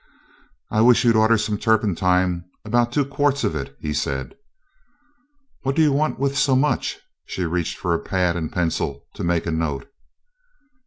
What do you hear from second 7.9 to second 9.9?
a pad and pencil to make a note.